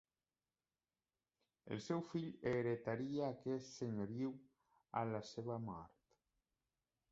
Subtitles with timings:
[1.75, 4.35] El seu fill heretaria aquest senyoriu
[5.03, 6.05] a la seva mort.